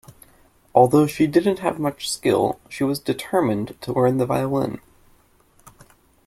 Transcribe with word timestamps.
Although 0.73 1.05
she 1.05 1.27
didn't 1.27 1.59
have 1.59 1.77
much 1.77 2.09
skill, 2.11 2.59
she 2.69 2.83
was 2.83 2.97
determined 2.99 3.79
to 3.81 3.93
learn 3.93 4.17
the 4.17 4.25
violin. 4.25 4.81